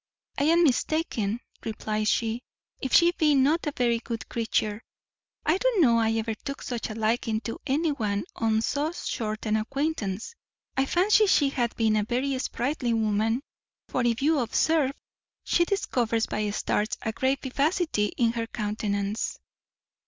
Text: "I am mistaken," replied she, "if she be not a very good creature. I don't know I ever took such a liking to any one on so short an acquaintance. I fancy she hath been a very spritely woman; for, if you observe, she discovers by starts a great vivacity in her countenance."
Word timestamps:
"I 0.39 0.45
am 0.45 0.63
mistaken," 0.63 1.41
replied 1.63 2.07
she, 2.07 2.41
"if 2.79 2.91
she 2.91 3.11
be 3.11 3.35
not 3.35 3.67
a 3.67 3.71
very 3.77 3.99
good 3.99 4.27
creature. 4.29 4.81
I 5.45 5.59
don't 5.59 5.79
know 5.79 5.99
I 5.99 6.09
ever 6.13 6.33
took 6.33 6.63
such 6.63 6.89
a 6.89 6.95
liking 6.95 7.39
to 7.41 7.59
any 7.67 7.91
one 7.91 8.23
on 8.35 8.63
so 8.63 8.91
short 8.93 9.45
an 9.45 9.57
acquaintance. 9.57 10.33
I 10.75 10.87
fancy 10.87 11.27
she 11.27 11.49
hath 11.49 11.75
been 11.77 11.95
a 11.95 12.03
very 12.03 12.29
spritely 12.39 12.95
woman; 12.99 13.43
for, 13.89 14.03
if 14.03 14.23
you 14.23 14.39
observe, 14.39 14.93
she 15.43 15.65
discovers 15.65 16.25
by 16.25 16.49
starts 16.49 16.97
a 17.03 17.11
great 17.11 17.43
vivacity 17.43 18.05
in 18.17 18.31
her 18.31 18.47
countenance." 18.47 19.37